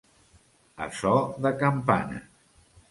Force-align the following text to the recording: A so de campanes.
A 0.85 0.89
so 1.01 1.13
de 1.47 1.55
campanes. 1.63 2.27